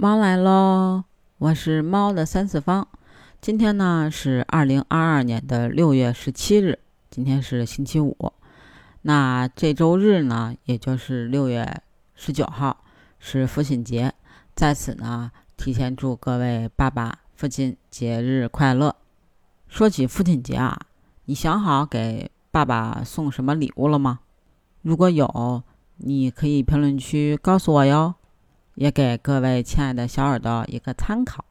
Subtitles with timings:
[0.00, 1.02] 猫来喽！
[1.38, 2.86] 我是猫的三次方。
[3.40, 6.78] 今天呢是二零二二年的六月十七日，
[7.10, 8.32] 今天是星期五。
[9.02, 11.82] 那这周日呢，也就是六月
[12.14, 12.84] 十九号
[13.18, 14.14] 是父亲节，
[14.54, 18.94] 在此呢提前祝各位爸爸、父亲节日快乐。
[19.66, 20.78] 说起父亲节啊，
[21.24, 24.20] 你想好给爸爸送什么礼物了吗？
[24.80, 25.64] 如果有，
[25.96, 28.14] 你可以评论区告诉我哟。
[28.78, 31.44] 也给各位亲爱的小耳朵一个参考。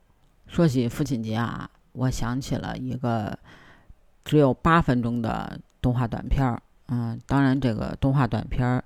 [0.47, 3.37] 说起父亲节啊，我想起了一个
[4.23, 6.61] 只有八分钟的动画短片儿。
[6.87, 8.81] 嗯，当然这个动画短片儿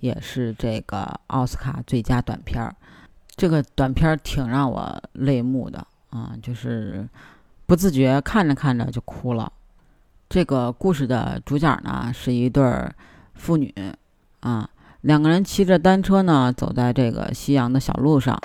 [0.00, 2.76] 也是这个奥斯卡最佳短片儿。
[3.34, 7.08] 这个短片儿挺让我泪目的啊，就是
[7.64, 9.50] 不自觉看着看着就哭了。
[10.28, 12.94] 这个故事的主角呢是一对儿
[13.32, 13.74] 父女
[14.40, 14.68] 啊。
[15.06, 18.36] 两个人骑着单车呢，走在这个夕阳的小路上，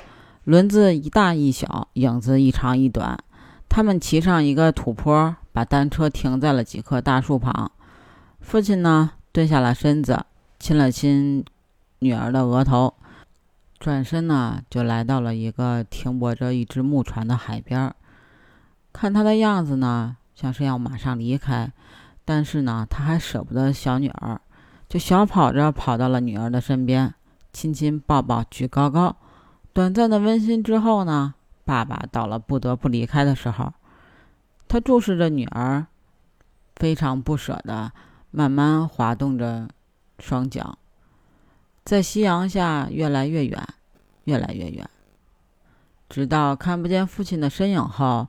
[0.44, 3.18] 轮子一大一小，影子一长一短。
[3.68, 7.72] 他们骑上一个土坡，把单车停在了几棵大树旁。
[8.42, 10.24] 父亲呢，蹲下了身子，
[10.60, 11.44] 亲了亲
[11.98, 12.94] 女儿的额头，
[13.80, 17.92] 转身呢，就来到了一个停泊着一只木船的海边。
[18.94, 21.72] 看他的样子呢，像是要马上离开，
[22.24, 24.40] 但是呢，他还舍不得小女儿。
[24.92, 27.14] 就小跑着跑到了女儿的身边，
[27.54, 29.16] 亲亲抱抱举高高。
[29.72, 33.72] 短暂的温馨之后呢，爸爸到了不得不离开的时候，
[34.68, 35.88] 他注视着女儿，
[36.76, 37.94] 非常不舍的
[38.32, 39.70] 慢慢滑动着
[40.20, 40.78] 双脚，
[41.86, 43.66] 在夕阳下越来越远，
[44.26, 44.90] 越来越远，
[46.10, 48.28] 直到看不见父亲的身影后，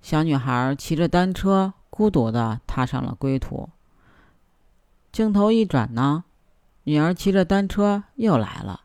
[0.00, 3.68] 小女孩骑着单车孤独的踏上了归途。
[5.14, 6.24] 镜头一转呢，
[6.82, 8.80] 女儿骑着单车又来了，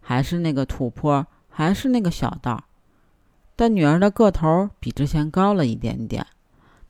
[0.00, 2.62] 还是那个土坡，还是那个小道，
[3.56, 6.24] 但女儿的个头比之前高了一点点。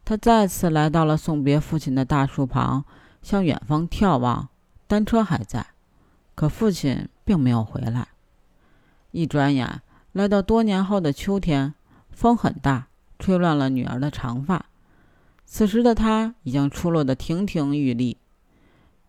[0.05, 2.85] 她再次来到了送别父亲的大树旁，
[3.23, 4.47] 向远方眺望。
[4.87, 5.69] 单车还在，
[6.35, 8.09] 可父亲并没有回来。
[9.11, 9.81] 一转眼
[10.13, 11.73] 来到多年后的秋天，
[12.11, 12.89] 风很大，
[13.19, 14.67] 吹乱了女儿的长发。
[15.47, 18.19] 此时的她已经出落得亭亭玉立。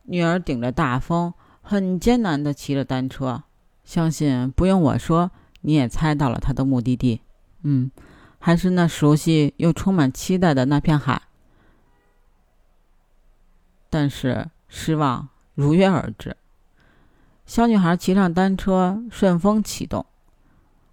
[0.10, 3.44] 女儿顶着大风，很艰难地骑着单车。
[3.84, 5.32] 相信不用我说，
[5.62, 7.22] 你也猜到了她的目的地。
[7.64, 7.92] 嗯，
[8.40, 11.22] 还是那熟悉又充满期待的那片海。
[13.90, 16.38] 但是失望如约而至。
[17.46, 20.06] 小女孩骑上单车，顺风启动，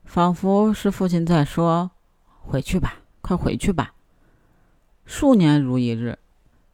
[0.05, 1.93] 仿佛是父亲在说
[2.43, 3.95] ：“回去吧，快回去吧。”
[5.07, 6.19] 数年如一日，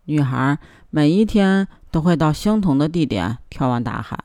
[0.04, 0.58] 女孩
[0.88, 1.68] 每一天。
[1.90, 4.24] 都会到相同的地点眺望大海，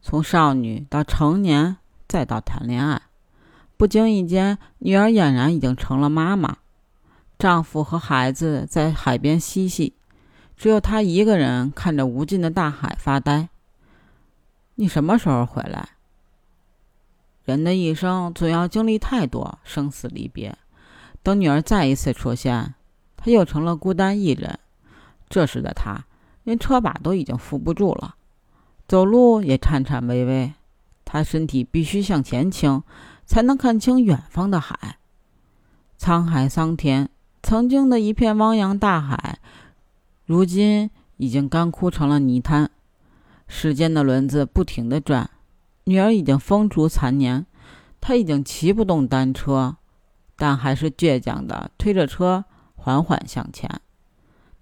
[0.00, 1.76] 从少女到成年，
[2.08, 3.02] 再到谈恋爱。
[3.76, 6.56] 不经意间，女儿俨然已经成了妈妈，
[7.38, 9.92] 丈夫和孩子在海边嬉戏，
[10.56, 13.50] 只有她一个人看着无尽的大海发呆。
[14.76, 15.90] 你什么时候回来？
[17.44, 20.56] 人的一生总要经历太多生死离别，
[21.22, 22.74] 等女儿再一次出现，
[23.16, 24.58] 她又成了孤单一人。
[25.28, 26.06] 这时的她。
[26.46, 28.14] 连车把都已经扶不住了，
[28.86, 30.54] 走路也颤颤巍巍。
[31.04, 32.84] 他身体必须向前倾，
[33.24, 34.98] 才能看清远方的海。
[35.98, 37.08] 沧海桑田，
[37.42, 39.40] 曾经的一片汪洋大海，
[40.24, 42.70] 如今已经干枯成了泥滩。
[43.48, 45.28] 时间的轮子不停地转，
[45.84, 47.44] 女儿已经风烛残年，
[48.00, 49.76] 她已经骑不动单车，
[50.36, 52.44] 但还是倔强地推着车
[52.76, 53.80] 缓缓向前。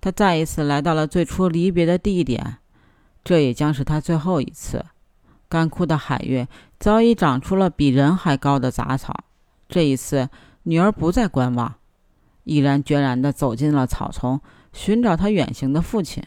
[0.05, 2.59] 他再一次来到了最初离别的地点，
[3.25, 4.85] 这也将是他最后一次。
[5.49, 6.47] 干枯的海域
[6.79, 9.25] 早已长出了比人还高的杂草。
[9.67, 10.29] 这一次，
[10.65, 11.77] 女儿不再观望，
[12.43, 14.39] 毅然决然地走进了草丛，
[14.75, 16.23] 寻找她远行的父亲。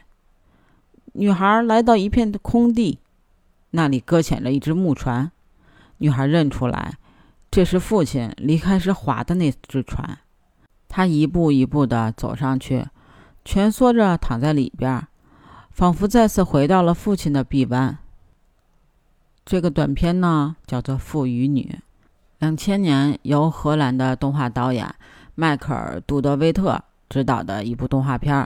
[1.13, 2.97] 女孩来到一片空地，
[3.69, 5.31] 那里搁浅着一只木船。
[5.99, 6.97] 女孩认出来，
[7.51, 10.17] 这是父亲离开时划的那只船。
[10.87, 12.87] 她一步一步地走上去。
[13.47, 15.07] 蜷缩着躺在里边，
[15.71, 17.97] 仿佛再次回到了父亲的臂弯。
[19.45, 21.73] 这个短片呢，叫做《父与女》，
[22.39, 24.93] 两千年由荷兰的动画导演
[25.35, 28.45] 迈克尔·杜德威特执导的一部动画片。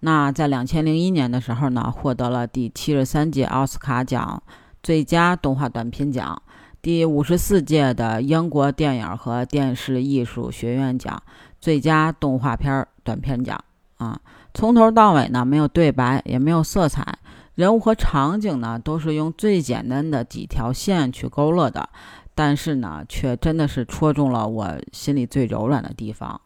[0.00, 4.42] 那在两千零一年的时候呢，获得了第七十三届奥斯卡奖
[4.82, 6.40] 最佳动画短片奖，
[6.80, 11.22] 第五十四届的英国电影和电视艺术学院奖
[11.60, 13.62] 最佳动画片短片奖。
[13.98, 14.20] 啊，
[14.54, 17.18] 从头到尾呢，没有对白，也没有色彩，
[17.54, 21.88] 人物和场景呢，都是用最简单的几条线去勾勒的。
[22.34, 26.40] 但是呢，却真的是戳中了我心里最柔软的地方。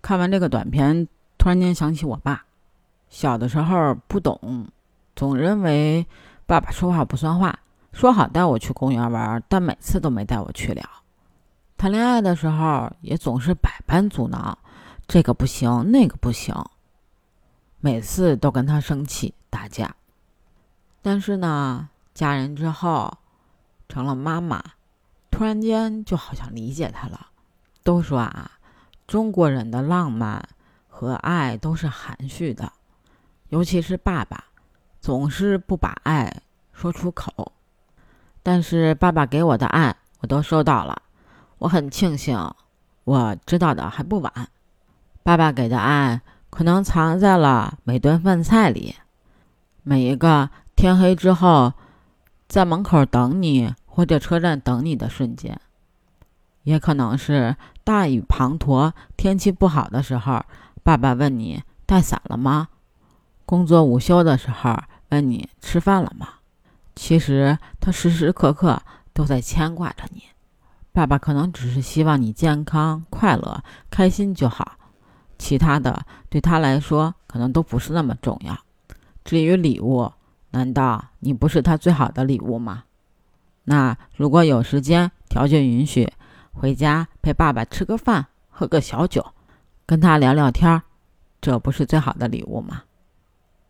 [0.00, 2.44] 看完这个短片，突然间想起我爸，
[3.08, 4.68] 小的时候不懂，
[5.16, 6.06] 总认为
[6.46, 7.58] 爸爸说话不算话，
[7.92, 10.82] 说好带我去公园玩，但每次都没带我去了。
[11.76, 14.56] 谈恋爱的时候也总是百般阻挠，
[15.08, 16.54] 这个不行，那个不行，
[17.86, 19.94] 每次都跟他生气打架。
[21.02, 23.18] 但是呢，嫁人之后，
[23.88, 24.60] 成了妈妈，
[25.30, 27.28] 突然间就好像理解他了。
[27.84, 28.50] 都说啊，
[29.06, 30.48] 中国人的浪漫
[30.88, 32.72] 和爱都是含蓄的，
[33.50, 34.46] 尤其是爸爸，
[35.00, 36.42] 总是不把爱
[36.72, 37.52] 说出口。
[38.42, 41.02] 但是爸爸给我的爱，我都收到了。
[41.58, 42.36] 我很庆幸，
[43.04, 44.48] 我知道的还不晚。
[45.22, 46.20] 爸爸给的爱
[46.56, 48.94] 可能藏在了每顿饭菜里，
[49.82, 51.74] 每一个天黑之后
[52.48, 55.60] 在门口等你或者车站等你的瞬间，
[56.62, 57.54] 也可能是
[57.84, 60.42] 大雨滂沱、天气不好的时候，
[60.82, 62.68] 爸爸问你带伞了吗？
[63.44, 64.74] 工作午休的时候
[65.10, 66.26] 问你吃饭了吗？
[66.94, 68.80] 其实他时时刻刻
[69.12, 70.22] 都在牵挂着你。
[70.94, 74.78] 爸爸可能只是希望你健康、快乐、开心就好，
[75.46, 78.58] 其他的对他来说可能都不是那么重要。
[79.24, 80.10] 至于礼物，
[80.50, 82.82] 难道你不是他最好的礼物吗？
[83.62, 86.12] 那如果有时间、条件允许，
[86.52, 89.24] 回家陪爸爸吃个饭、喝个小酒，
[89.86, 90.82] 跟他聊聊天，
[91.40, 92.82] 这不是最好的礼物吗？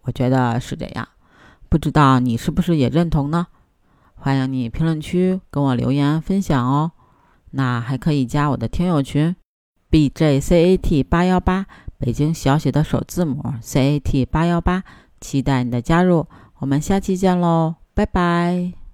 [0.05, 1.07] 我觉得是这样，
[1.69, 3.49] 不知道你是不是也认同呢？
[4.15, 6.93] 欢迎你评论区跟我留言分享哦。
[7.51, 9.37] 那还可以加我的听友群
[9.97, 11.65] ，B J C A T 八幺八，
[11.97, 14.85] 北京小写的首字母 C A T 八幺八，
[15.23, 16.27] 期待你的加入，
[16.59, 18.86] 我们下期见喽，拜拜。